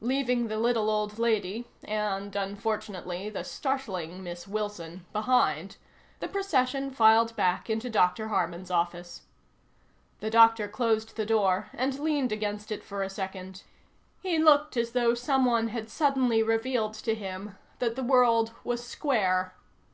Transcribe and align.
Leaving 0.00 0.48
the 0.48 0.56
little 0.56 0.88
old 0.88 1.18
lady 1.18 1.66
and, 1.84 2.34
unfortunately, 2.34 3.28
the 3.28 3.44
startling 3.44 4.22
Miss 4.24 4.48
Wilson, 4.48 5.04
behind, 5.12 5.76
the 6.20 6.26
procession 6.26 6.90
filed 6.90 7.36
back 7.36 7.68
into 7.68 7.90
Dr. 7.90 8.28
Harman's 8.28 8.70
office. 8.70 9.24
The 10.20 10.30
doctor 10.30 10.68
closed 10.68 11.16
the 11.16 11.26
door, 11.26 11.68
and 11.74 11.98
leaned 11.98 12.32
against 12.32 12.72
it 12.72 12.82
for 12.82 13.02
a 13.02 13.10
second. 13.10 13.62
He 14.22 14.38
looked 14.38 14.74
as 14.78 14.92
though 14.92 15.12
someone 15.14 15.68
had 15.68 15.90
suddenly 15.90 16.42
revealed 16.42 16.94
to 16.94 17.14
him 17.14 17.58
that 17.78 17.94
the 17.94 18.02
world 18.02 18.52
was 18.64 18.82
square. 18.82 19.52